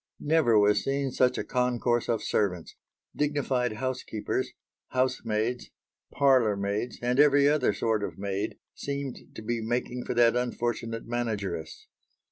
[0.19, 2.75] Never was seen such a concourse of servants:
[3.15, 4.51] dignified housekeepers,
[4.87, 5.69] housemaids,
[6.11, 11.85] parlourmaids, and every other sort of maid, seemed to be making for that unfortunate manageress.